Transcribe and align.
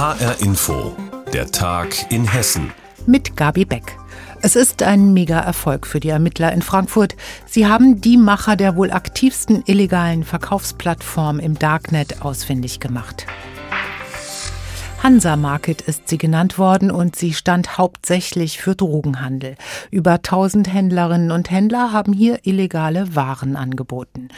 HR 0.00 0.40
Info, 0.40 0.96
der 1.30 1.50
Tag 1.50 2.10
in 2.10 2.26
Hessen. 2.26 2.72
Mit 3.04 3.36
Gabi 3.36 3.66
Beck. 3.66 3.98
Es 4.40 4.56
ist 4.56 4.82
ein 4.82 5.12
Mega-Erfolg 5.12 5.86
für 5.86 6.00
die 6.00 6.08
Ermittler 6.08 6.52
in 6.52 6.62
Frankfurt. 6.62 7.16
Sie 7.44 7.66
haben 7.66 8.00
die 8.00 8.16
Macher 8.16 8.56
der 8.56 8.76
wohl 8.76 8.92
aktivsten 8.92 9.62
illegalen 9.66 10.24
Verkaufsplattform 10.24 11.38
im 11.38 11.58
Darknet 11.58 12.22
ausfindig 12.22 12.80
gemacht. 12.80 13.26
Hansa 15.02 15.34
Market 15.36 15.80
ist 15.80 16.08
sie 16.08 16.18
genannt 16.18 16.58
worden 16.58 16.90
und 16.90 17.16
sie 17.16 17.32
stand 17.32 17.78
hauptsächlich 17.78 18.60
für 18.60 18.76
Drogenhandel. 18.76 19.54
Über 19.90 20.16
1000 20.16 20.70
Händlerinnen 20.70 21.30
und 21.30 21.50
Händler 21.50 21.90
haben 21.90 22.12
hier 22.12 22.40
illegale 22.42 23.16
Waren 23.16 23.56
angeboten. 23.56 24.28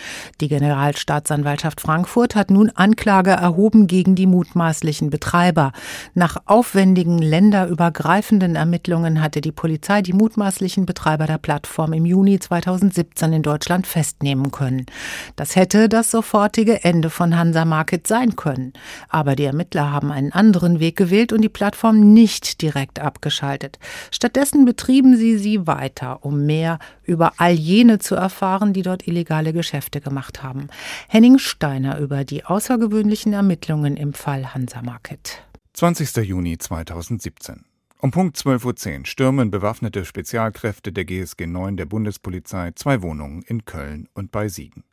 Die 0.40 0.46
Generalstaatsanwaltschaft 0.46 1.80
Frankfurt 1.80 2.36
hat 2.36 2.52
nun 2.52 2.70
Anklage 2.76 3.32
erhoben 3.32 3.88
gegen 3.88 4.14
die 4.14 4.28
mutmaßlichen 4.28 5.10
Betreiber. 5.10 5.72
Nach 6.14 6.36
aufwendigen 6.46 7.18
länderübergreifenden 7.18 8.54
Ermittlungen 8.54 9.20
hatte 9.20 9.40
die 9.40 9.50
Polizei 9.50 10.00
die 10.00 10.12
mutmaßlichen 10.12 10.86
Betreiber 10.86 11.26
der 11.26 11.38
Plattform 11.38 11.92
im 11.92 12.06
Juni 12.06 12.38
2017 12.38 13.32
in 13.32 13.42
Deutschland 13.42 13.88
festnehmen 13.88 14.52
können. 14.52 14.86
Das 15.34 15.56
hätte 15.56 15.88
das 15.88 16.12
sofortige 16.12 16.84
Ende 16.84 17.10
von 17.10 17.36
Hansa 17.36 17.64
Market 17.64 18.06
sein 18.06 18.36
können. 18.36 18.74
Aber 19.08 19.34
die 19.34 19.44
Ermittler 19.44 19.90
haben 19.90 20.12
einen 20.12 20.30
anderen 20.30 20.51
anderen 20.52 20.80
Weg 20.80 20.96
gewählt 20.96 21.32
und 21.32 21.40
die 21.40 21.48
Plattform 21.48 22.12
nicht 22.12 22.60
direkt 22.60 23.00
abgeschaltet. 23.00 23.78
Stattdessen 24.10 24.66
betrieben 24.66 25.16
sie 25.16 25.38
sie 25.38 25.66
weiter, 25.66 26.26
um 26.26 26.44
mehr 26.44 26.78
über 27.04 27.32
all 27.38 27.52
jene 27.52 27.98
zu 27.98 28.14
erfahren, 28.14 28.74
die 28.74 28.82
dort 28.82 29.08
illegale 29.08 29.54
Geschäfte 29.54 30.02
gemacht 30.02 30.42
haben. 30.42 30.66
Henning 31.08 31.38
Steiner 31.38 31.98
über 31.98 32.24
die 32.24 32.44
außergewöhnlichen 32.44 33.32
Ermittlungen 33.32 33.96
im 33.96 34.12
Fall 34.12 34.52
Hansa 34.52 34.82
Market. 34.82 35.42
20. 35.72 36.16
Juni 36.16 36.58
2017. 36.58 37.64
Um 37.98 38.10
Punkt 38.10 38.36
12.10 38.36 38.98
Uhr 38.98 39.06
stürmen 39.06 39.50
bewaffnete 39.50 40.04
Spezialkräfte 40.04 40.92
der 40.92 41.06
GSG 41.06 41.46
9 41.46 41.78
der 41.78 41.86
Bundespolizei 41.86 42.72
zwei 42.74 43.00
Wohnungen 43.00 43.42
in 43.46 43.64
Köln 43.64 44.06
und 44.12 44.30
bei 44.32 44.48
Siegen. 44.48 44.84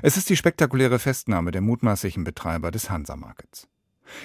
Es 0.00 0.16
ist 0.16 0.30
die 0.30 0.36
spektakuläre 0.36 0.98
Festnahme 0.98 1.50
der 1.50 1.60
mutmaßlichen 1.60 2.24
Betreiber 2.24 2.70
des 2.70 2.88
Hansa 2.88 3.16
Markets. 3.16 3.68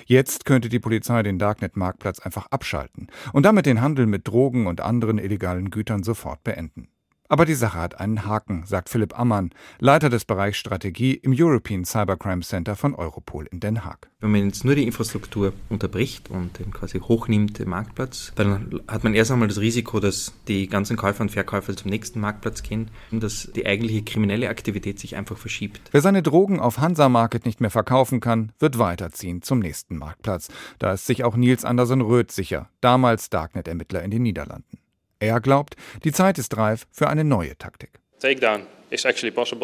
Jetzt 0.06 0.46
könnte 0.46 0.70
die 0.70 0.80
Polizei 0.80 1.24
den 1.24 1.40
Darknet-Marktplatz 1.40 2.20
einfach 2.20 2.48
abschalten 2.48 3.08
und 3.34 3.46
damit 3.46 3.66
den 3.66 3.82
Handel 3.82 4.06
mit 4.06 4.28
Drogen 4.28 4.68
und 4.68 4.82
anderen 4.82 5.18
illegalen 5.18 5.70
Gütern 5.70 6.04
sofort 6.04 6.44
beenden. 6.44 6.90
Aber 7.32 7.46
die 7.46 7.54
Sache 7.54 7.78
hat 7.78 8.00
einen 8.00 8.26
Haken, 8.26 8.64
sagt 8.66 8.90
Philipp 8.90 9.18
Ammann, 9.18 9.52
Leiter 9.78 10.10
des 10.10 10.26
Bereichs 10.26 10.58
Strategie 10.58 11.14
im 11.14 11.32
European 11.38 11.86
Cybercrime 11.86 12.42
Center 12.42 12.76
von 12.76 12.96
Europol 12.96 13.46
in 13.52 13.60
Den 13.60 13.86
Haag. 13.86 14.10
Wenn 14.20 14.32
man 14.32 14.46
jetzt 14.46 14.66
nur 14.66 14.74
die 14.74 14.84
Infrastruktur 14.84 15.54
unterbricht 15.70 16.32
und 16.32 16.58
den 16.58 16.74
quasi 16.74 17.00
hochnimmt, 17.00 17.60
den 17.60 17.70
Marktplatz, 17.70 18.34
dann 18.34 18.82
hat 18.88 19.04
man 19.04 19.14
erst 19.14 19.30
einmal 19.30 19.48
das 19.48 19.60
Risiko, 19.60 20.00
dass 20.00 20.34
die 20.48 20.68
ganzen 20.68 20.98
Käufer 20.98 21.22
und 21.22 21.30
Verkäufer 21.30 21.78
zum 21.78 21.92
nächsten 21.92 22.20
Marktplatz 22.20 22.64
gehen 22.64 22.90
und 23.12 23.22
dass 23.22 23.52
die 23.56 23.68
eigentliche 23.68 24.02
kriminelle 24.02 24.50
Aktivität 24.50 24.98
sich 24.98 25.16
einfach 25.16 25.38
verschiebt. 25.38 25.82
Wer 25.92 26.02
seine 26.02 26.24
Drogen 26.24 26.60
auf 26.60 26.80
Hansa 26.80 27.10
Market 27.10 27.46
nicht 27.46 27.62
mehr 27.62 27.70
verkaufen 27.70 28.22
kann, 28.22 28.54
wird 28.58 28.80
weiterziehen 28.80 29.44
zum 29.44 29.60
nächsten 29.60 29.98
Marktplatz. 29.98 30.48
Da 30.80 30.94
ist 30.94 31.06
sich 31.06 31.24
auch 31.24 31.36
Nils 31.36 31.64
Andersen 31.64 32.02
Röth 32.02 32.32
sicher, 32.32 32.70
damals 32.82 33.30
Darknet-Ermittler 33.30 34.02
in 34.02 34.10
den 34.10 34.24
Niederlanden. 34.24 34.80
Er 35.20 35.42
glaubt, 35.42 35.76
die 36.04 36.12
Zeit 36.12 36.38
ist 36.38 36.56
reif 36.58 36.88
für 36.92 37.10
eine 37.10 37.24
neue 37.24 37.58
Taktik. 37.58 38.00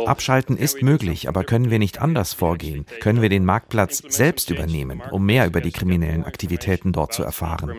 Abschalten 0.06 0.58
ist 0.58 0.82
möglich, 0.82 1.28
aber 1.28 1.44
können 1.44 1.72
wir 1.72 1.80
nicht 1.80 2.00
anders 2.00 2.34
vorgehen? 2.34 2.86
Können 3.00 3.22
wir 3.22 3.30
den 3.30 3.44
Marktplatz 3.44 4.04
selbst 4.08 4.52
übernehmen, 4.52 5.02
um 5.12 5.26
mehr 5.26 5.48
über 5.48 5.62
die 5.62 5.72
kriminellen 5.72 6.24
Aktivitäten 6.26 6.92
dort 6.92 7.14
zu 7.14 7.24
erfahren? 7.24 7.74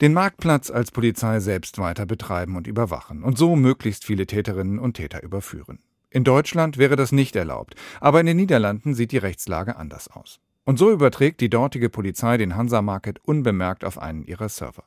Den 0.00 0.12
Marktplatz 0.12 0.70
als 0.70 0.90
Polizei 0.92 1.40
selbst 1.40 1.78
weiter 1.78 2.06
betreiben 2.06 2.56
und 2.56 2.66
überwachen 2.66 3.24
und 3.24 3.38
so 3.38 3.56
möglichst 3.56 4.04
viele 4.04 4.26
Täterinnen 4.26 4.78
und 4.78 4.94
Täter 4.94 5.22
überführen. 5.22 5.80
In 6.10 6.24
Deutschland 6.24 6.78
wäre 6.78 6.96
das 6.96 7.10
nicht 7.10 7.34
erlaubt, 7.36 7.74
aber 8.00 8.20
in 8.20 8.26
den 8.26 8.36
Niederlanden 8.36 8.94
sieht 8.94 9.12
die 9.12 9.18
Rechtslage 9.18 9.76
anders 9.76 10.08
aus. 10.08 10.40
Und 10.64 10.78
so 10.78 10.90
überträgt 10.90 11.40
die 11.40 11.50
dortige 11.50 11.88
Polizei 11.88 12.36
den 12.36 12.56
Hansa 12.56 12.82
Market 12.82 13.18
unbemerkt 13.24 13.84
auf 13.84 13.98
einen 13.98 14.24
ihrer 14.24 14.48
Server. 14.48 14.84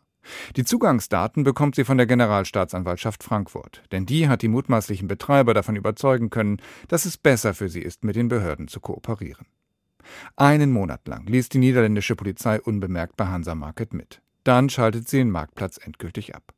Die 0.55 0.63
Zugangsdaten 0.63 1.43
bekommt 1.43 1.75
sie 1.75 1.83
von 1.83 1.97
der 1.97 2.07
Generalstaatsanwaltschaft 2.07 3.23
Frankfurt, 3.23 3.83
denn 3.91 4.05
die 4.05 4.27
hat 4.27 4.41
die 4.41 4.47
mutmaßlichen 4.47 5.07
Betreiber 5.07 5.53
davon 5.53 5.75
überzeugen 5.75 6.29
können, 6.29 6.57
dass 6.87 7.05
es 7.05 7.17
besser 7.17 7.53
für 7.53 7.69
sie 7.69 7.81
ist, 7.81 8.03
mit 8.03 8.15
den 8.15 8.27
Behörden 8.27 8.67
zu 8.67 8.79
kooperieren. 8.79 9.47
Einen 10.35 10.71
Monat 10.71 11.07
lang 11.07 11.25
liest 11.27 11.53
die 11.53 11.59
niederländische 11.59 12.15
Polizei 12.15 12.61
unbemerkt 12.61 13.17
bei 13.17 13.27
Hansa 13.27 13.55
Market 13.55 13.93
mit. 13.93 14.21
Dann 14.43 14.69
schaltet 14.69 15.07
sie 15.07 15.17
den 15.17 15.31
Marktplatz 15.31 15.77
endgültig 15.77 16.35
ab. 16.35 16.53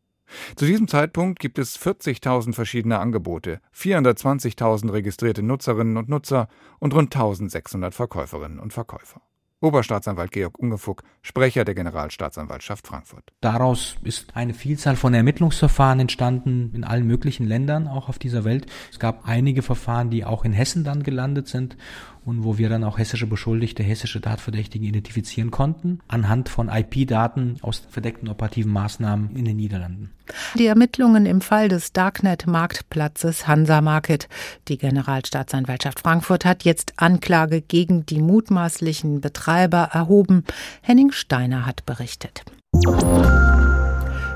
Zu 0.56 0.66
diesem 0.66 0.88
Zeitpunkt 0.88 1.40
gibt 1.40 1.60
es 1.60 1.80
40.000 1.80 2.54
verschiedene 2.54 3.00
Angebote, 3.00 3.62
420.000 3.76 4.92
registrierte 4.92 5.44
Nutzerinnen 5.44 5.98
und 5.98 6.10
Nutzer 6.10 6.48
und 6.80 6.96
rund 6.96 7.16
1.600 7.16 7.92
Verkäuferinnen 7.92 8.60
und 8.60 8.74
Verkäufer. 8.74 9.22
Oberstaatsanwalt 9.62 10.32
Georg 10.32 10.60
Ungefuck, 10.60 11.04
Sprecher 11.22 11.66
der 11.66 11.76
Generalstaatsanwaltschaft 11.76 12.86
Frankfurt. 12.86 13.32
Daraus 13.42 13.96
ist 14.04 14.36
eine 14.36 14.54
Vielzahl 14.54 14.96
von 14.96 15.14
Ermittlungsverfahren 15.14 16.00
entstanden 16.00 16.72
in 16.76 16.84
allen 16.84 17.08
möglichen 17.08 17.46
Ländern, 17.46 17.88
auch 17.88 18.10
auf 18.10 18.20
dieser 18.20 18.44
Welt. 18.44 18.66
Es 18.92 19.00
gab 19.00 19.28
einige 19.28 19.62
Verfahren, 19.62 20.10
die 20.10 20.26
auch 20.26 20.46
in 20.46 20.54
Hessen 20.54 20.84
dann 20.84 21.04
gelandet 21.04 21.48
sind 21.48 21.78
und 22.26 22.44
wo 22.44 22.58
wir 22.58 22.70
dann 22.70 22.84
auch 22.84 22.98
hessische 22.98 23.28
Beschuldigte, 23.28 23.84
hessische 23.84 24.22
Tatverdächtige 24.22 24.86
identifizieren 24.86 25.52
konnten, 25.52 26.00
anhand 26.08 26.50
von 26.50 26.70
IP-Daten 26.70 27.58
aus 27.62 27.84
verdeckten 27.90 28.30
operativen 28.30 28.72
Maßnahmen 28.72 29.36
in 29.36 29.46
den 29.46 29.58
Niederlanden. 29.58 30.12
Die 30.56 30.66
Ermittlungen 30.66 31.26
im 31.26 31.42
Fall 31.42 31.70
des 31.70 31.94
Darknet-Marktplatzes 31.94 33.48
Hansa 33.48 33.82
Market. 33.82 34.28
Die 34.68 34.78
Generalstaatsanwaltschaft 34.78 36.00
Frankfurt 36.00 36.46
hat 36.46 36.64
jetzt 36.64 36.94
Anklage 36.98 37.62
gegen 37.62 38.06
die 38.06 38.22
mutmaßlichen 38.22 39.22
Betreiber 39.22 39.90
erhoben. 39.94 40.44
Henning 40.82 41.12
Steiner 41.12 41.66
hat 41.66 41.86
berichtet. 41.86 42.44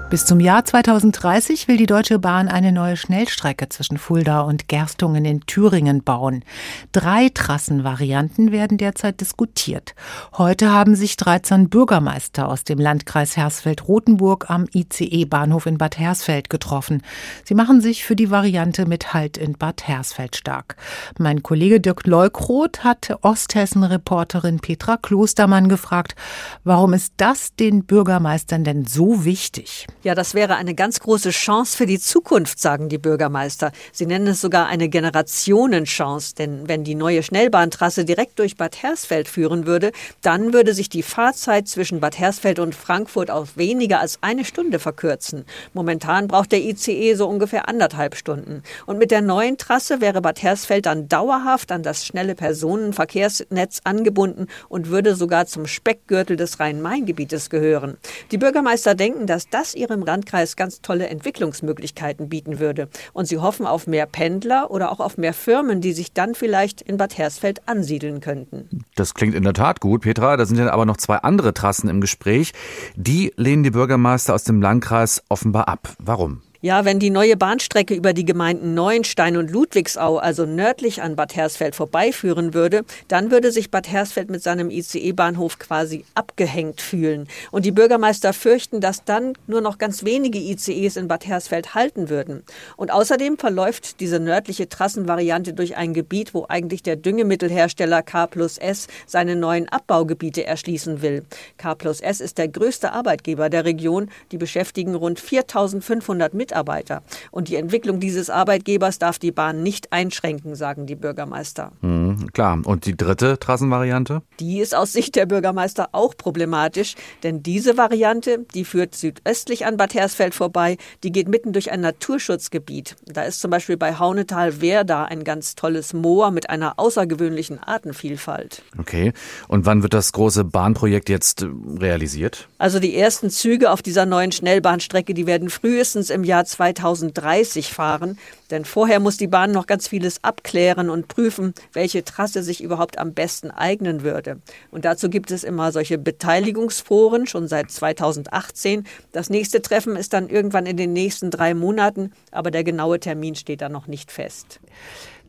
Bis 0.09 0.25
zum 0.25 0.39
Jahr 0.39 0.65
2030 0.65 1.67
will 1.67 1.77
die 1.77 1.85
Deutsche 1.85 2.17
Bahn 2.17 2.47
eine 2.47 2.71
neue 2.71 2.97
Schnellstrecke 2.97 3.69
zwischen 3.69 3.99
Fulda 3.99 4.41
und 4.41 4.67
Gerstungen 4.67 5.23
in 5.23 5.41
Thüringen 5.41 6.03
bauen. 6.03 6.43
Drei 6.91 7.29
Trassenvarianten 7.29 8.51
werden 8.51 8.79
derzeit 8.79 9.21
diskutiert. 9.21 9.93
Heute 10.35 10.71
haben 10.71 10.95
sich 10.95 11.15
13 11.15 11.69
Bürgermeister 11.69 12.47
aus 12.47 12.63
dem 12.63 12.79
Landkreis 12.79 13.37
Hersfeld-Rotenburg 13.37 14.49
am 14.49 14.65
ICE-Bahnhof 14.73 15.67
in 15.67 15.77
Bad 15.77 15.99
Hersfeld 15.99 16.49
getroffen. 16.49 17.03
Sie 17.45 17.53
machen 17.53 17.79
sich 17.79 18.03
für 18.03 18.15
die 18.15 18.31
Variante 18.31 18.87
mit 18.87 19.13
Halt 19.13 19.37
in 19.37 19.59
Bad 19.59 19.87
Hersfeld 19.87 20.35
stark. 20.35 20.75
Mein 21.19 21.43
Kollege 21.43 21.79
Dirk 21.79 22.07
Leukroth 22.07 22.83
hat 22.83 23.15
Osthessen-Reporterin 23.21 24.59
Petra 24.59 24.97
Klostermann 24.97 25.69
gefragt, 25.69 26.15
warum 26.63 26.93
ist 26.93 27.13
das 27.17 27.55
den 27.55 27.83
Bürgermeistern 27.85 28.63
denn 28.63 28.87
so 28.87 29.23
wichtig? 29.23 29.85
Ja, 30.01 30.15
das 30.15 30.33
wäre 30.33 30.55
eine 30.55 30.75
ganz 30.75 31.01
große 31.01 31.31
Chance 31.31 31.75
für 31.75 31.85
die 31.85 31.99
Zukunft, 31.99 32.57
sagen 32.57 32.87
die 32.87 32.97
Bürgermeister. 32.97 33.73
Sie 33.91 34.05
nennen 34.05 34.27
es 34.27 34.39
sogar 34.39 34.67
eine 34.67 34.87
Generationenchance, 34.87 36.35
denn 36.35 36.69
wenn 36.69 36.85
die 36.85 36.95
neue 36.95 37.21
Schnellbahntrasse 37.21 38.05
direkt 38.05 38.39
durch 38.39 38.55
Bad 38.55 38.81
Hersfeld 38.81 39.27
führen 39.27 39.65
würde, 39.65 39.91
dann 40.21 40.53
würde 40.53 40.73
sich 40.73 40.87
die 40.87 41.03
Fahrzeit 41.03 41.67
zwischen 41.67 41.99
Bad 41.99 42.17
Hersfeld 42.17 42.59
und 42.59 42.75
Frankfurt 42.75 43.29
auf 43.29 43.57
weniger 43.57 43.99
als 43.99 44.19
eine 44.21 44.45
Stunde 44.45 44.79
verkürzen. 44.79 45.43
Momentan 45.73 46.29
braucht 46.29 46.53
der 46.53 46.61
ICE 46.61 47.15
so 47.15 47.27
ungefähr 47.27 47.67
anderthalb 47.67 48.15
Stunden. 48.15 48.63
Und 48.85 48.99
mit 48.99 49.11
der 49.11 49.21
neuen 49.21 49.57
Trasse 49.57 49.99
wäre 49.99 50.21
Bad 50.21 50.41
Hersfeld 50.41 50.85
dann 50.85 51.09
dauerhaft 51.09 51.73
an 51.73 51.83
das 51.83 52.05
schnelle 52.05 52.35
Personenverkehrsnetz 52.35 53.81
angebunden 53.83 54.47
und 54.69 54.87
würde 54.87 55.15
sogar 55.15 55.45
zum 55.45 55.67
Speckgürtel 55.67 56.37
des 56.37 56.61
Rhein-Main-Gebietes 56.61 57.49
gehören. 57.49 57.97
Die 58.31 58.37
Bürgermeister 58.37 58.95
denken, 58.95 59.27
dass 59.27 59.49
das 59.49 59.75
ihre 59.75 59.88
im 59.89 60.03
Landkreis 60.03 60.55
ganz 60.55 60.81
tolle 60.81 61.07
Entwicklungsmöglichkeiten 61.07 62.29
bieten 62.29 62.59
würde. 62.59 62.89
Und 63.13 63.25
sie 63.25 63.37
hoffen 63.37 63.65
auf 63.65 63.87
mehr 63.87 64.05
Pendler 64.05 64.71
oder 64.71 64.91
auch 64.91 64.99
auf 64.99 65.17
mehr 65.17 65.33
Firmen, 65.33 65.81
die 65.81 65.93
sich 65.93 66.13
dann 66.13 66.35
vielleicht 66.35 66.81
in 66.81 66.97
Bad 66.97 67.17
Hersfeld 67.17 67.67
ansiedeln 67.67 68.19
könnten. 68.21 68.83
Das 68.95 69.13
klingt 69.13 69.35
in 69.35 69.43
der 69.43 69.53
Tat 69.53 69.79
gut, 69.79 70.01
Petra. 70.01 70.37
Da 70.37 70.45
sind 70.45 70.57
ja 70.57 70.71
aber 70.71 70.85
noch 70.85 70.97
zwei 70.97 71.17
andere 71.17 71.53
Trassen 71.53 71.89
im 71.89 72.01
Gespräch. 72.01 72.53
Die 72.95 73.33
lehnen 73.35 73.63
die 73.63 73.71
Bürgermeister 73.71 74.33
aus 74.33 74.43
dem 74.43 74.61
Landkreis 74.61 75.23
offenbar 75.29 75.67
ab. 75.67 75.95
Warum? 75.99 76.41
Ja, 76.61 76.83
wenn 76.83 76.99
die 76.99 77.09
neue 77.09 77.37
Bahnstrecke 77.37 77.93
über 77.93 78.11
die 78.11 78.25
Gemeinden 78.25 78.73
Neuenstein 78.73 79.37
und 79.37 79.49
Ludwigsau, 79.49 80.17
also 80.17 80.45
nördlich 80.45 81.01
an 81.01 81.15
Bad 81.15 81.33
Hersfeld, 81.33 81.73
vorbeiführen 81.73 82.53
würde, 82.53 82.83
dann 83.07 83.31
würde 83.31 83.53
sich 83.53 83.71
Bad 83.71 83.87
Hersfeld 83.87 84.29
mit 84.29 84.43
seinem 84.43 84.69
ICE-Bahnhof 84.69 85.57
quasi 85.57 86.03
abgehängt 86.15 86.81
fühlen. 86.81 87.29
Und 87.51 87.63
die 87.63 87.71
Bürgermeister 87.71 88.33
fürchten, 88.33 88.81
dass 88.81 89.05
dann 89.05 89.35
nur 89.47 89.61
noch 89.61 89.77
ganz 89.77 90.03
wenige 90.03 90.37
ICEs 90.37 90.97
in 90.97 91.07
Bad 91.07 91.25
Hersfeld 91.25 91.75
halten 91.75 92.09
würden. 92.09 92.43
Und 92.75 92.91
außerdem 92.91 93.37
verläuft 93.37 94.01
diese 94.01 94.19
nördliche 94.19 94.67
Trassenvariante 94.67 95.53
durch 95.53 95.77
ein 95.77 95.93
Gebiet, 95.93 96.33
wo 96.33 96.45
eigentlich 96.49 96.83
der 96.83 96.97
Düngemittelhersteller 96.97 98.01
K 98.01 98.27
plus 98.27 98.57
S 98.57 98.87
seine 99.07 99.37
neuen 99.37 99.69
Abbaugebiete 99.69 100.45
erschließen 100.45 101.01
will. 101.01 101.23
K 101.55 101.75
plus 101.75 102.01
S 102.01 102.19
ist 102.19 102.37
der 102.37 102.49
größte 102.49 102.91
Arbeitgeber 102.91 103.49
der 103.49 103.63
Region. 103.63 104.09
Die 104.33 104.37
beschäftigen 104.37 104.95
rund 104.95 105.21
4500 105.21 106.33
Mitarbeiter. 106.33 106.48
Mitarbeiter. 106.49 107.03
Und 107.31 107.47
die 107.47 107.55
Entwicklung 107.55 107.99
dieses 107.99 108.29
Arbeitgebers 108.29 108.97
darf 108.97 109.19
die 109.19 109.31
Bahn 109.31 109.61
nicht 109.61 109.93
einschränken, 109.93 110.55
sagen 110.55 110.87
die 110.87 110.95
Bürgermeister. 110.95 111.71
Mhm, 111.81 112.31
klar. 112.33 112.59
Und 112.63 112.85
die 112.85 112.97
dritte 112.97 113.37
Trassenvariante? 113.37 114.23
Die 114.39 114.59
ist 114.59 114.73
aus 114.75 114.93
Sicht 114.93 115.15
der 115.15 115.27
Bürgermeister 115.27 115.89
auch 115.91 116.17
problematisch, 116.17 116.95
denn 117.21 117.43
diese 117.43 117.77
Variante, 117.77 118.45
die 118.55 118.65
führt 118.65 118.95
südöstlich 118.95 119.67
an 119.67 119.77
Bad 119.77 119.93
Hersfeld 119.93 120.33
vorbei, 120.33 120.77
die 121.03 121.11
geht 121.11 121.27
mitten 121.27 121.53
durch 121.53 121.71
ein 121.71 121.81
Naturschutzgebiet. 121.81 122.95
Da 123.05 123.23
ist 123.23 123.41
zum 123.41 123.51
Beispiel 123.51 123.77
bei 123.77 123.99
Haunetal-Werda 123.99 125.05
ein 125.05 125.23
ganz 125.23 125.53
tolles 125.53 125.93
Moor 125.93 126.31
mit 126.31 126.49
einer 126.49 126.79
außergewöhnlichen 126.79 127.59
Artenvielfalt. 127.59 128.63
Okay. 128.79 129.13
Und 129.47 129.67
wann 129.67 129.83
wird 129.83 129.93
das 129.93 130.11
große 130.13 130.45
Bahnprojekt 130.45 131.09
jetzt 131.09 131.45
realisiert? 131.79 132.47
Also 132.57 132.79
die 132.79 132.95
ersten 132.95 133.29
Züge 133.29 133.71
auf 133.71 133.83
dieser 133.83 134.07
neuen 134.07 134.31
Schnellbahnstrecke, 134.31 135.13
die 135.13 135.27
werden 135.27 135.49
frühestens 135.49 136.09
im 136.09 136.23
Jahr 136.23 136.38
Jahr 136.39 136.45
2030 136.45 137.73
fahren. 137.73 138.17
Denn 138.49 138.65
vorher 138.65 138.99
muss 138.99 139.17
die 139.17 139.27
Bahn 139.27 139.51
noch 139.51 139.67
ganz 139.67 139.87
vieles 139.87 140.23
abklären 140.23 140.89
und 140.89 141.07
prüfen, 141.07 141.53
welche 141.73 142.03
Trasse 142.03 142.41
sich 142.43 142.63
überhaupt 142.63 142.97
am 142.97 143.13
besten 143.13 143.51
eignen 143.51 144.03
würde. 144.03 144.39
Und 144.71 144.85
dazu 144.85 145.09
gibt 145.09 145.31
es 145.31 145.43
immer 145.43 145.71
solche 145.71 145.97
Beteiligungsforen, 145.97 147.27
schon 147.27 147.47
seit 147.47 147.69
2018. 147.71 148.85
Das 149.11 149.29
nächste 149.29 149.61
Treffen 149.61 149.95
ist 149.95 150.13
dann 150.13 150.29
irgendwann 150.29 150.65
in 150.65 150.77
den 150.77 150.93
nächsten 150.93 151.29
drei 151.29 151.53
Monaten, 151.53 152.11
aber 152.31 152.51
der 152.51 152.63
genaue 152.63 152.99
Termin 152.99 153.35
steht 153.35 153.61
da 153.61 153.69
noch 153.69 153.87
nicht 153.87 154.11
fest. 154.11 154.59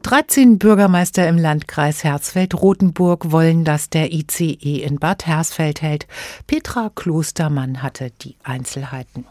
13 0.03 0.59
Bürgermeister 0.59 1.29
im 1.29 1.37
Landkreis 1.37 2.05
Hersfeld-Rotenburg 2.05 3.33
wollen, 3.33 3.67
dass 3.67 3.91
der 3.91 4.15
ICE 4.15 4.83
in 4.83 4.99
Bad 4.99 5.27
Hersfeld 5.27 5.83
hält. 5.83 6.07
Petra 6.47 6.91
Klostermann 6.95 7.83
hatte 7.83 8.11
die 8.23 8.37
Einzelheiten. 8.43 9.27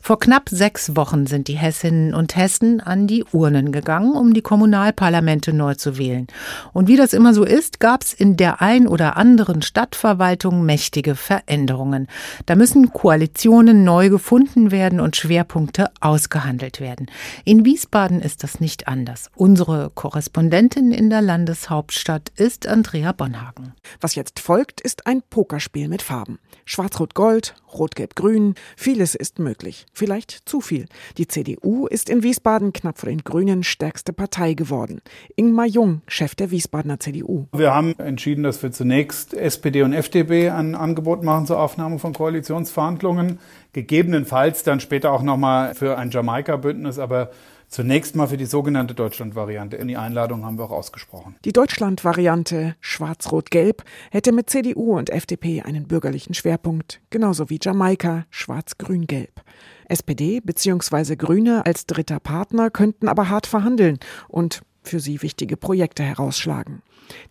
Vor 0.00 0.18
knapp 0.18 0.48
sechs 0.48 0.94
Wochen 0.94 1.26
sind 1.26 1.48
die 1.48 1.56
Hessinnen 1.56 2.14
und 2.14 2.36
Hessen 2.36 2.80
an 2.80 3.06
die 3.06 3.24
Urnen 3.32 3.72
gegangen, 3.72 4.12
um 4.12 4.34
die 4.34 4.42
Kommunalparlamente 4.42 5.52
neu 5.52 5.74
zu 5.74 5.98
wählen. 5.98 6.26
Und 6.72 6.88
wie 6.88 6.96
das 6.96 7.12
immer 7.12 7.34
so 7.34 7.44
ist, 7.44 7.80
gab 7.80 8.02
es 8.02 8.12
in 8.12 8.36
der 8.36 8.62
ein 8.62 8.86
oder 8.86 9.16
anderen 9.16 9.62
Stadtverwaltung 9.62 10.64
mächtige 10.64 11.16
Veränderungen. 11.16 12.06
Da 12.46 12.54
müssen 12.54 12.92
Koalitionen 12.92 13.84
neu 13.84 14.08
gefunden 14.08 14.70
werden 14.70 15.00
und 15.00 15.16
Schwerpunkte 15.16 15.90
ausgehandelt 16.00 16.80
werden. 16.80 17.06
In 17.44 17.64
Wiesbaden 17.64 18.20
ist 18.20 18.44
das 18.44 18.60
nicht 18.60 18.88
anders. 18.88 19.30
Unsere 19.34 19.90
Korrespondentin 19.94 20.92
in 20.92 21.10
der 21.10 21.22
Landeshauptstadt 21.22 22.30
ist 22.36 22.66
Andrea 22.66 23.12
Bonhagen. 23.12 23.74
Was 24.00 24.14
jetzt 24.14 24.38
folgt, 24.38 24.80
ist 24.80 25.06
ein 25.06 25.22
Pokerspiel 25.28 25.88
mit 25.88 26.02
Farben. 26.02 26.38
Schwarz-Rot-Gold, 26.64 27.54
Rot-Gelb-Grün, 27.72 28.54
vieles 28.76 29.14
ist 29.14 29.38
möglich. 29.38 29.55
Vielleicht 29.92 30.48
zu 30.48 30.60
viel. 30.60 30.86
Die 31.18 31.28
CDU 31.28 31.86
ist 31.86 32.10
in 32.10 32.22
Wiesbaden 32.22 32.72
knapp 32.72 32.98
vor 32.98 33.08
den 33.08 33.24
Grünen 33.24 33.62
stärkste 33.62 34.12
Partei 34.12 34.54
geworden. 34.54 35.00
Ingmar 35.36 35.66
Jung, 35.66 36.02
Chef 36.08 36.34
der 36.34 36.50
Wiesbadener 36.50 37.00
CDU. 37.00 37.46
Wir 37.52 37.74
haben 37.74 37.94
entschieden, 37.98 38.42
dass 38.42 38.62
wir 38.62 38.72
zunächst 38.72 39.34
SPD 39.34 39.82
und 39.82 39.92
FDP 39.92 40.50
ein 40.50 40.74
Angebot 40.74 41.22
machen 41.22 41.46
zur 41.46 41.58
Aufnahme 41.60 41.98
von 41.98 42.12
Koalitionsverhandlungen. 42.12 43.38
Gegebenenfalls 43.72 44.62
dann 44.62 44.80
später 44.80 45.12
auch 45.12 45.22
nochmal 45.22 45.74
für 45.74 45.98
ein 45.98 46.10
Jamaika-Bündnis, 46.10 46.98
aber 46.98 47.30
Zunächst 47.68 48.14
mal 48.16 48.28
für 48.28 48.36
die 48.36 48.46
sogenannte 48.46 48.94
Deutschland-Variante. 48.94 49.76
In 49.76 49.88
die 49.88 49.96
Einladung 49.96 50.44
haben 50.44 50.58
wir 50.58 50.64
auch 50.64 50.70
ausgesprochen. 50.70 51.36
Die 51.44 51.52
Deutschland-Variante 51.52 52.76
Schwarz-Rot-Gelb 52.80 53.82
hätte 54.10 54.32
mit 54.32 54.48
CDU 54.50 54.96
und 54.96 55.10
FDP 55.10 55.62
einen 55.62 55.88
bürgerlichen 55.88 56.34
Schwerpunkt, 56.34 57.00
genauso 57.10 57.50
wie 57.50 57.58
Jamaika 57.60 58.26
Schwarz-Grün-Gelb. 58.30 59.42
SPD 59.88 60.40
bzw. 60.40 61.16
Grüne 61.16 61.66
als 61.66 61.86
dritter 61.86 62.20
Partner 62.20 62.70
könnten 62.70 63.08
aber 63.08 63.28
hart 63.28 63.46
verhandeln 63.46 63.98
und 64.28 64.62
für 64.86 65.00
sie 65.00 65.22
wichtige 65.22 65.56
Projekte 65.56 66.02
herausschlagen. 66.02 66.82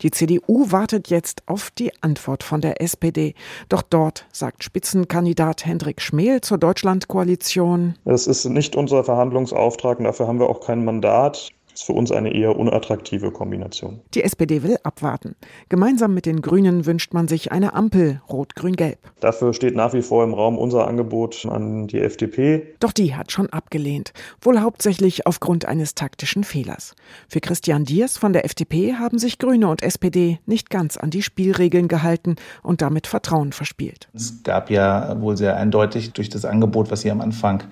Die 0.02 0.12
CDU 0.12 0.72
wartet 0.72 1.10
jetzt 1.10 1.44
auf 1.48 1.72
die 1.72 1.92
Antwort 2.02 2.44
von 2.44 2.62
der 2.62 2.82
SPD. 2.82 3.34
Doch 3.70 3.82
dort 3.82 4.26
sagt 4.32 4.64
Spitzenkandidat 4.64 5.66
Hendrik 5.66 6.02
Schmel 6.02 6.42
zur 6.42 6.58
Deutschlandkoalition. 6.58 7.96
Es 8.06 8.28
ist 8.28 8.46
nicht 8.46 8.76
unser 8.76 9.04
Verhandlungsauftrag 9.04 10.00
und 10.00 10.06
dafür 10.06 10.28
haben 10.28 10.40
wir 10.40 10.50
auch 10.50 10.62
kein 10.62 10.86
Mandat 10.86 11.50
ist 11.76 11.84
für 11.84 11.94
uns 11.94 12.12
eine 12.12 12.34
eher 12.34 12.58
unattraktive 12.58 13.32
Kombination. 13.32 14.00
Die 14.14 14.24
SPD 14.24 14.64
will 14.64 14.78
abwarten. 14.84 15.36
Gemeinsam 15.70 16.14
mit 16.14 16.26
den 16.26 16.42
Grünen 16.42 16.86
wünscht 16.86 17.14
man 17.14 17.28
sich 17.28 17.52
eine 17.52 17.74
Ampel 17.74 18.22
Rot-Grün-Gelb. 18.30 18.98
Dafür 19.20 19.54
steht 19.54 19.76
nach 19.76 19.94
wie 19.94 20.02
vor 20.02 20.24
im 20.24 20.34
Raum 20.34 20.58
unser 20.58 20.88
Angebot 20.88 21.46
an 21.46 21.88
die 21.88 22.00
FDP. 22.00 22.76
Doch 22.80 22.94
die 22.94 23.16
hat 23.16 23.32
schon 23.32 23.50
abgelehnt, 23.50 24.14
wohl 24.42 24.62
hauptsächlich 24.62 25.28
aufgrund 25.28 25.66
eines 25.66 25.96
taktischen 25.96 26.44
Fehlers. 26.44 26.96
Für 27.28 27.42
Christian 27.42 27.84
Diers 27.84 28.18
von 28.18 28.34
der 28.34 28.46
FDP 28.46 28.94
haben 28.94 29.20
sich 29.20 29.38
Grüne 29.38 29.68
und 29.68 29.84
SPD 29.84 30.40
nicht 30.46 30.70
ganz 30.70 30.98
an 30.98 31.10
die 31.10 31.22
Spielregeln 31.22 31.88
gehalten 31.88 32.38
und 32.64 32.82
damit 32.82 33.08
Vertrauen 33.08 33.52
verspielt. 33.52 34.08
Es 34.14 34.44
gab 34.44 34.70
ja 34.70 35.20
wohl 35.22 35.36
sehr 35.36 35.58
eindeutig 35.58 36.14
durch 36.14 36.30
das 36.30 36.46
Angebot, 36.46 36.90
was 36.90 37.02
Sie 37.02 37.12
am 37.12 37.22
Anfang 37.22 37.64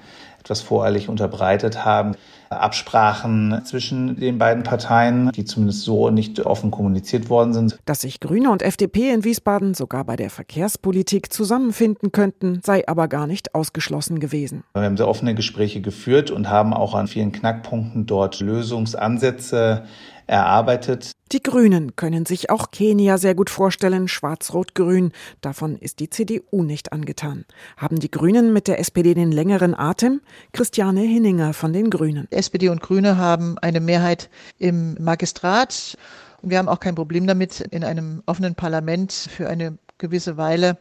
etwas 0.44 0.62
voreilig 0.62 1.08
unterbreitet 1.08 1.86
haben. 1.86 2.16
Absprachen 2.50 3.62
zwischen 3.66 4.20
den 4.20 4.38
beiden 4.38 4.64
Parteien, 4.64 5.32
die 5.32 5.46
zumindest 5.46 5.82
so 5.84 6.12
nicht 6.12 6.40
offen 6.42 6.70
kommuniziert 6.70 7.30
worden 7.30 7.54
sind. 7.54 7.80
Dass 7.86 8.02
sich 8.02 8.20
Grüne 8.20 8.52
und 8.52 8.62
FDP 8.62 9.12
in 9.12 9.24
Wiesbaden 9.24 9.74
sogar 9.74 10.04
bei 10.04 10.16
der 10.16 10.30
Verkehrspolitik 10.30 11.34
zusammenfinden 11.34 12.12
könnten, 12.12 12.62
sei 12.64 12.88
aber 12.88 13.08
gar 13.08 13.26
nicht 13.26 13.56
ausgeschlossen 13.56 14.20
gewesen. 14.20 14.64
Wir 14.74 14.84
haben 14.84 14.98
sehr 14.98 15.08
offene 15.08 15.34
Gespräche 15.34 15.82
geführt 15.82 16.30
und 16.30 16.50
haben 16.50 16.74
auch 16.74 16.94
an 16.94 17.08
vielen 17.08 17.32
Knackpunkten 17.32 18.06
dort 18.06 18.40
Lösungsansätze 18.40 19.86
erarbeitet. 20.28 21.12
Die 21.32 21.42
Grünen 21.42 21.96
können 21.96 22.26
sich 22.26 22.50
auch 22.50 22.72
Kenia 22.72 23.18
sehr 23.18 23.34
gut 23.34 23.50
vorstellen, 23.50 24.08
schwarz-rot-grün. 24.08 25.12
Davon 25.42 25.78
ist 25.78 26.00
die 26.00 26.10
CDU 26.10 26.64
nicht 26.64 26.94
angetan. 26.94 27.46
Haben 27.78 28.00
die 28.00 28.12
Grünen 28.12 28.54
mit 28.54 28.68
der 28.68 28.80
SPD 28.80 29.14
den 29.14 29.32
längeren 29.32 29.74
Atem? 29.74 30.22
Christiane 30.52 31.02
Hinninger 31.02 31.54
von 31.54 31.74
den 31.74 31.90
Grünen. 31.90 32.28
SPD 32.32 32.70
und 32.70 32.82
Grüne 32.82 33.18
haben 33.18 33.58
eine 33.60 33.80
Mehrheit 33.80 34.30
im 34.60 34.96
Magistrat. 35.00 35.98
Und 36.42 36.50
wir 36.50 36.58
haben 36.58 36.70
auch 36.70 36.80
kein 36.80 36.96
Problem 36.96 37.26
damit, 37.26 37.62
in 37.62 37.84
einem 37.84 38.22
offenen 38.26 38.54
Parlament 38.54 39.12
für 39.12 39.50
eine 39.50 39.78
gewisse 39.98 40.38
Weile 40.38 40.78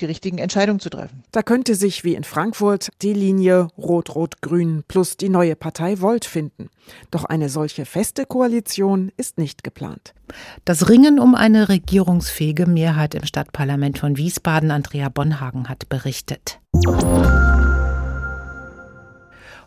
die 0.00 0.06
richtigen 0.06 0.38
Entscheidungen 0.38 0.80
zu 0.80 0.90
treffen. 0.90 1.22
Da 1.32 1.42
könnte 1.42 1.74
sich 1.74 2.04
wie 2.04 2.14
in 2.14 2.24
Frankfurt 2.24 2.88
die 3.02 3.12
Linie 3.12 3.68
Rot-Rot-Grün 3.78 4.84
plus 4.88 5.16
die 5.16 5.28
neue 5.28 5.56
Partei 5.56 6.00
Volt 6.00 6.24
finden. 6.24 6.70
Doch 7.10 7.24
eine 7.24 7.48
solche 7.48 7.84
feste 7.84 8.26
Koalition 8.26 9.12
ist 9.16 9.38
nicht 9.38 9.64
geplant. 9.64 10.14
Das 10.64 10.88
Ringen 10.88 11.18
um 11.18 11.34
eine 11.34 11.68
regierungsfähige 11.68 12.66
Mehrheit 12.66 13.14
im 13.14 13.24
Stadtparlament 13.24 13.98
von 13.98 14.16
Wiesbaden, 14.16 14.70
Andrea 14.70 15.08
Bonhagen 15.08 15.68
hat 15.68 15.88
berichtet. 15.88 16.58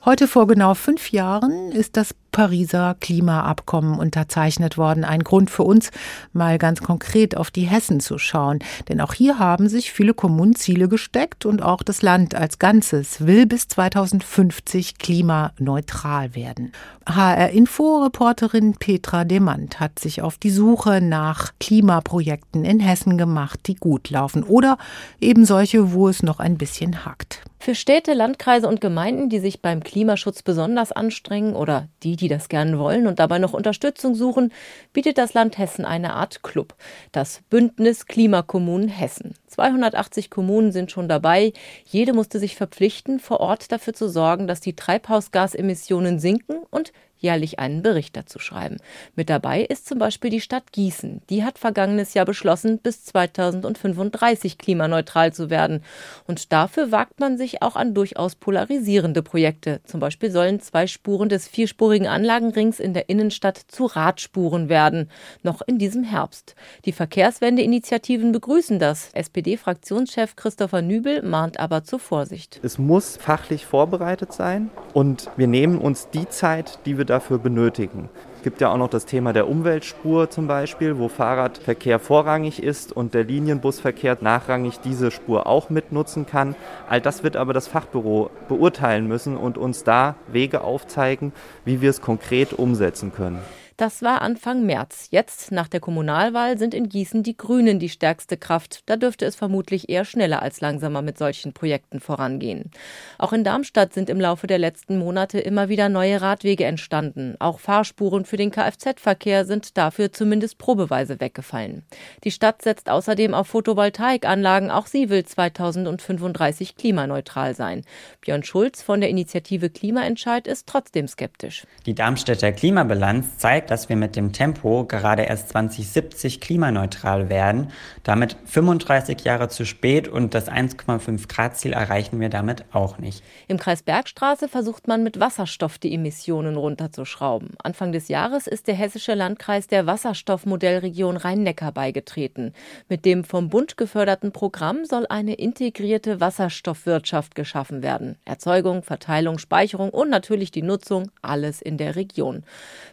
Heute 0.05 0.27
vor 0.27 0.45
genau 0.45 0.75
fünf 0.75 1.11
Jahren 1.11 1.71
ist 1.71 1.97
das 1.97 2.13
Pariser 2.35 2.97
Klimaabkommen 2.99 3.97
unterzeichnet 3.97 4.77
worden. 4.77 5.05
Ein 5.05 5.23
Grund 5.23 5.49
für 5.49 5.63
uns, 5.63 5.89
mal 6.33 6.57
ganz 6.57 6.81
konkret 6.81 7.37
auf 7.37 7.49
die 7.49 7.61
Hessen 7.61 8.01
zu 8.01 8.17
schauen. 8.17 8.59
Denn 8.89 8.99
auch 8.99 9.13
hier 9.13 9.39
haben 9.39 9.69
sich 9.69 9.93
viele 9.93 10.13
Kommunen 10.13 10.53
Ziele 10.53 10.89
gesteckt 10.89 11.45
und 11.45 11.63
auch 11.63 11.81
das 11.81 12.01
Land 12.01 12.35
als 12.35 12.59
Ganzes 12.59 13.25
will 13.25 13.45
bis 13.45 13.69
2050 13.69 14.97
klimaneutral 14.97 16.35
werden. 16.35 16.73
HR-Info-Reporterin 17.07 18.73
Petra 18.73 19.23
Demand 19.23 19.79
hat 19.79 19.99
sich 19.99 20.21
auf 20.21 20.37
die 20.37 20.49
Suche 20.49 20.99
nach 20.99 21.53
Klimaprojekten 21.61 22.65
in 22.65 22.81
Hessen 22.81 23.17
gemacht, 23.17 23.61
die 23.67 23.75
gut 23.75 24.09
laufen 24.09 24.43
oder 24.43 24.77
eben 25.21 25.45
solche, 25.45 25.93
wo 25.93 26.09
es 26.09 26.21
noch 26.21 26.39
ein 26.39 26.57
bisschen 26.57 27.05
hakt. 27.05 27.43
Für 27.65 27.73
Städte, 27.73 28.13
Landkreise 28.13 28.67
und 28.67 28.79
Gemeinden, 28.79 29.27
die 29.29 29.39
sich 29.39 29.59
beim 29.59 29.81
Klimaschutz 29.81 30.43
besonders 30.43 30.91
anstrengen 30.91 31.55
oder 31.55 31.87
die, 32.03 32.15
die 32.15 32.24
das 32.27 32.49
gerne 32.49 32.79
wollen 32.79 33.07
und 33.07 33.19
dabei 33.19 33.39
noch 33.39 33.53
Unterstützung 33.53 34.15
suchen, 34.15 34.51
bietet 34.93 35.17
das 35.17 35.33
Land 35.33 35.57
Hessen 35.57 35.85
eine 35.85 36.13
Art 36.13 36.43
Club, 36.43 36.75
das 37.11 37.41
Bündnis 37.49 38.05
Klimakommunen 38.05 38.89
Hessen. 38.89 39.33
280 39.55 40.29
Kommunen 40.29 40.73
sind 40.73 40.91
schon 40.91 41.07
dabei. 41.07 41.53
Jede 41.85 42.11
musste 42.11 42.39
sich 42.39 42.57
verpflichten, 42.57 43.19
vor 43.19 43.39
Ort 43.39 43.71
dafür 43.71 43.93
zu 43.93 44.09
sorgen, 44.09 44.47
dass 44.47 44.59
die 44.59 44.75
Treibhausgasemissionen 44.75 46.19
sinken 46.19 46.57
und 46.69 46.91
jährlich 47.17 47.59
einen 47.59 47.81
Bericht 47.81 48.15
dazu 48.15 48.39
schreiben. 48.39 48.77
Mit 49.15 49.29
dabei 49.29 49.61
ist 49.61 49.87
zum 49.87 49.97
Beispiel 49.97 50.29
die 50.29 50.41
Stadt 50.41 50.71
Gießen. 50.71 51.21
Die 51.29 51.43
hat 51.43 51.57
vergangenes 51.57 52.13
Jahr 52.13 52.25
beschlossen, 52.25 52.79
bis 52.79 53.03
2035 53.05 54.57
klimaneutral 54.57 55.33
zu 55.33 55.49
werden. 55.49 55.83
Und 56.27 56.51
dafür 56.51 56.91
wagt 56.91 57.19
man 57.19 57.37
sich 57.37 57.61
auch 57.61 57.75
an 57.75 57.93
durchaus 57.93 58.35
polarisierende 58.35 59.23
Projekte. 59.23 59.81
Zum 59.85 59.99
Beispiel 59.99 60.31
sollen 60.31 60.59
zwei 60.59 60.87
Spuren 60.87 61.29
des 61.29 61.47
vierspurigen 61.47 62.07
Anlagenrings 62.07 62.79
in 62.79 62.93
der 62.93 63.09
Innenstadt 63.09 63.57
zu 63.57 63.85
Radspuren 63.85 64.69
werden. 64.69 65.09
Noch 65.41 65.61
in 65.61 65.79
diesem 65.79 66.03
Herbst. 66.03 66.55
Die 66.85 66.91
Verkehrswendeinitiativen 66.91 68.31
begrüßen 68.31 68.77
das. 68.77 69.09
SPD-Fraktionschef 69.45 70.35
Christopher 70.35 70.81
Nübel 70.81 71.21
mahnt 71.21 71.59
aber 71.59 71.83
zur 71.83 71.99
Vorsicht. 71.99 72.59
Es 72.63 72.79
muss 72.79 73.15
fachlich 73.15 73.67
vorbereitet 73.67 74.33
sein 74.33 74.71
und 74.93 75.29
wir 75.37 75.45
nehmen 75.45 75.77
uns 75.77 76.09
die 76.09 76.27
Zeit, 76.27 76.79
die 76.87 76.97
wir 76.97 77.05
dafür 77.05 77.37
benötigen. 77.37 78.09
Es 78.37 78.41
gibt 78.41 78.59
ja 78.59 78.71
auch 78.71 78.77
noch 78.77 78.89
das 78.89 79.05
Thema 79.05 79.33
der 79.33 79.47
Umweltspur 79.47 80.31
zum 80.31 80.47
Beispiel, 80.47 80.97
wo 80.97 81.09
Fahrradverkehr 81.09 81.99
vorrangig 81.99 82.63
ist 82.63 82.91
und 82.91 83.13
der 83.13 83.23
Linienbusverkehr 83.23 84.17
nachrangig 84.21 84.79
diese 84.79 85.11
Spur 85.11 85.45
auch 85.45 85.69
mitnutzen 85.69 86.25
kann. 86.25 86.55
All 86.89 87.01
das 87.01 87.21
wird 87.21 87.35
aber 87.35 87.53
das 87.53 87.67
Fachbüro 87.67 88.31
beurteilen 88.47 89.07
müssen 89.07 89.37
und 89.37 89.59
uns 89.59 89.83
da 89.83 90.15
Wege 90.27 90.61
aufzeigen, 90.61 91.33
wie 91.65 91.81
wir 91.81 91.91
es 91.91 92.01
konkret 92.01 92.53
umsetzen 92.53 93.13
können. 93.13 93.39
Das 93.77 94.01
war 94.01 94.21
Anfang 94.21 94.65
März. 94.65 95.09
Jetzt, 95.11 95.51
nach 95.51 95.67
der 95.67 95.81
Kommunalwahl, 95.81 96.57
sind 96.57 96.73
in 96.73 96.87
Gießen 96.87 97.23
die 97.23 97.35
Grünen 97.35 97.77
die 97.77 97.89
stärkste 97.89 98.37
Kraft. 98.37 98.83
Da 98.85 98.95
dürfte 98.95 99.25
es 99.25 99.35
vermutlich 99.35 99.89
eher 99.89 100.05
schneller 100.05 100.41
als 100.41 100.61
langsamer 100.61 101.01
mit 101.01 101.17
solchen 101.17 101.51
Projekten 101.51 101.99
vorangehen. 101.99 102.71
Auch 103.17 103.33
in 103.33 103.43
Darmstadt 103.43 103.93
sind 103.93 104.09
im 104.09 104.21
Laufe 104.21 104.47
der 104.47 104.59
letzten 104.59 104.97
Monate 104.97 105.39
immer 105.39 105.67
wieder 105.67 105.89
neue 105.89 106.21
Radwege 106.21 106.63
entstanden. 106.63 107.35
Auch 107.39 107.59
Fahrspuren 107.59 108.23
für 108.23 108.37
den 108.37 108.49
Kfz-Verkehr 108.49 109.43
sind 109.43 109.77
dafür 109.77 110.09
zumindest 110.13 110.57
probeweise 110.57 111.19
weggefallen. 111.19 111.83
Die 112.23 112.31
Stadt 112.31 112.61
setzt 112.61 112.89
außerdem 112.89 113.33
auf 113.33 113.47
Photovoltaikanlagen. 113.47 114.71
Auch 114.71 114.87
sie 114.87 115.09
will 115.09 115.25
2035 115.25 116.77
klimaneutral 116.77 117.55
sein. 117.55 117.81
Björn 118.21 118.43
Schulz 118.43 118.81
von 118.81 119.01
der 119.01 119.09
Initiative 119.09 119.69
Klimaentscheid 119.69 120.47
ist 120.47 120.65
trotzdem 120.65 121.09
skeptisch. 121.09 121.67
Die 121.85 121.93
Darmstädter 121.93 122.53
Klimabilanz 122.53 123.37
zeigt, 123.37 123.64
dass 123.71 123.89
wir 123.89 123.95
mit 123.95 124.15
dem 124.15 124.31
Tempo 124.31 124.85
gerade 124.85 125.23
erst 125.23 125.49
2070 125.49 126.39
klimaneutral 126.39 127.29
werden. 127.29 127.71
Damit 128.03 128.37
35 128.45 129.21
Jahre 129.21 129.49
zu 129.49 129.65
spät 129.65 130.07
und 130.07 130.33
das 130.33 130.49
1,5 130.49 131.27
Grad 131.27 131.57
Ziel 131.57 131.73
erreichen 131.73 132.19
wir 132.19 132.29
damit 132.29 132.65
auch 132.71 132.97
nicht. 132.97 133.23
Im 133.47 133.57
Kreis 133.57 133.83
Bergstraße 133.83 134.47
versucht 134.47 134.87
man 134.87 135.03
mit 135.03 135.19
Wasserstoff 135.19 135.77
die 135.77 135.93
Emissionen 135.93 136.55
runterzuschrauben. 136.55 137.51
Anfang 137.63 137.91
des 137.91 138.07
Jahres 138.07 138.47
ist 138.47 138.67
der 138.67 138.75
hessische 138.75 139.13
Landkreis 139.13 139.67
der 139.67 139.85
Wasserstoffmodellregion 139.85 141.17
Rhein-Neckar 141.17 141.71
beigetreten. 141.71 142.53
Mit 142.89 143.05
dem 143.05 143.23
vom 143.23 143.49
Bund 143.49 143.77
geförderten 143.77 144.31
Programm 144.31 144.85
soll 144.85 145.05
eine 145.09 145.33
integrierte 145.33 146.19
Wasserstoffwirtschaft 146.19 147.35
geschaffen 147.35 147.81
werden. 147.81 148.17
Erzeugung, 148.25 148.83
Verteilung, 148.83 149.37
Speicherung 149.37 149.89
und 149.89 150.09
natürlich 150.09 150.51
die 150.51 150.61
Nutzung, 150.61 151.11
alles 151.21 151.61
in 151.61 151.77
der 151.77 151.95
Region. 151.95 152.43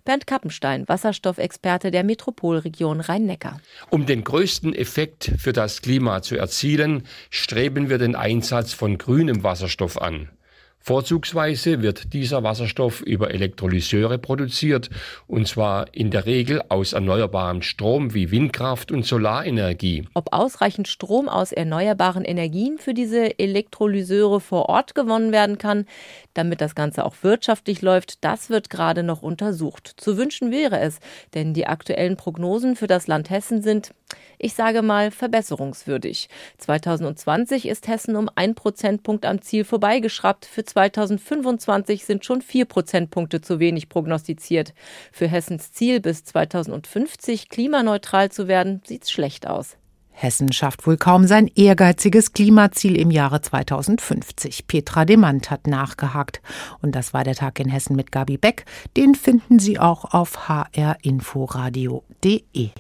Bernd 0.05 0.27
Kappenstein 0.27 0.62
Hoppenstein, 0.63 0.89
Wasserstoffexperte 0.89 1.91
der 1.91 2.05
Metropolregion 2.05 3.01
Rhein-Neckar. 3.01 3.61
Um 3.91 4.07
den 4.07 4.25
größten 4.25 4.75
Effekt 4.75 5.33
für 5.39 5.53
das 5.53 5.83
Klima 5.83 6.23
zu 6.23 6.37
erzielen, 6.37 7.03
streben 7.31 7.91
wir 7.91 7.99
den 7.99 8.15
Einsatz 8.15 8.73
von 8.73 8.99
grünem 8.99 9.43
Wasserstoff 9.43 10.01
an. 10.01 10.29
Vorzugsweise 10.83 11.81
wird 11.81 12.13
dieser 12.13 12.43
Wasserstoff 12.43 13.03
über 13.03 13.31
Elektrolyseure 13.31 14.19
produziert, 14.19 14.91
und 15.29 15.47
zwar 15.47 15.95
in 15.95 16.11
der 16.11 16.27
Regel 16.27 16.61
aus 16.69 16.93
erneuerbarem 16.93 17.63
Strom 17.63 18.15
wie 18.15 18.33
Windkraft 18.33 18.91
und 18.91 19.07
Solarenergie. 19.07 20.09
Ob 20.15 20.33
ausreichend 20.33 20.89
Strom 20.89 21.29
aus 21.29 21.53
erneuerbaren 21.53 22.25
Energien 22.25 22.79
für 22.79 22.95
diese 22.95 23.39
Elektrolyseure 23.39 24.41
vor 24.41 24.69
Ort 24.69 24.97
gewonnen 24.97 25.31
werden 25.31 25.57
kann, 25.57 25.87
damit 26.35 26.61
das 26.61 26.75
Ganze 26.75 27.05
auch 27.05 27.15
wirtschaftlich 27.23 27.81
läuft, 27.81 28.25
das 28.25 28.51
wird 28.51 28.69
gerade 28.69 29.05
noch 29.05 29.23
untersucht. 29.23 29.95
Zu 29.97 30.17
wünschen 30.17 30.51
wäre 30.51 30.81
es, 30.81 30.99
denn 31.35 31.55
die 31.55 31.67
aktuellen 31.67 32.17
Prognosen 32.17 32.75
für 32.75 32.89
das 32.89 33.07
Land 33.07 33.31
Hessen 33.31 33.63
sind, 33.63 33.93
ich 34.39 34.55
sage 34.55 34.83
mal, 34.83 35.11
verbesserungswürdig. 35.11 36.29
2020 36.59 37.69
ist 37.69 37.89
Hessen 37.89 38.17
um 38.17 38.29
ein 38.35 38.55
Prozentpunkt 38.55 39.25
am 39.25 39.41
Ziel 39.41 39.65
vorbeigeschraubt. 39.65 40.47
Für 40.47 40.65
2025 40.65 42.05
sind 42.05 42.25
schon 42.25 42.43
vier 42.43 42.65
Prozentpunkte 42.65 43.41
zu 43.41 43.61
wenig 43.61 43.89
prognostiziert. 43.89 44.75
Für 45.13 45.29
Hessens 45.29 45.73
Ziel, 45.73 46.01
bis 46.01 46.25
2050 46.25 47.49
klimaneutral 47.49 48.31
zu 48.31 48.49
werden, 48.49 48.83
sieht's 48.85 49.11
schlecht 49.11 49.47
aus. 49.47 49.77
Hessen 50.13 50.53
schafft 50.53 50.87
wohl 50.87 50.97
kaum 50.97 51.27
sein 51.27 51.51
ehrgeiziges 51.55 52.33
Klimaziel 52.33 52.97
im 52.97 53.11
Jahre 53.11 53.41
2050. 53.41 54.69
Petra 54.69 55.05
Demand 55.05 55.51
hat 55.51 55.67
nachgehakt. 55.67 56.41
Und 56.81 56.95
das 56.95 57.13
war 57.13 57.25
der 57.25 57.35
Tag 57.35 57.59
in 57.59 57.69
Hessen 57.69 57.97
mit 57.97 58.13
Gabi 58.13 58.37
Beck. 58.37 58.65
Den 58.97 59.15
finden 59.15 59.59
Sie 59.59 59.81
auch 59.81 60.13
auf 60.13 60.49
hrinforadio.de. 60.49 62.71